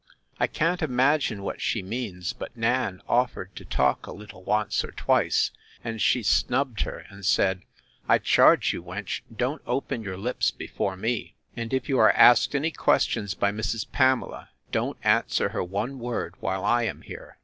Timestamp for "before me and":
10.49-11.71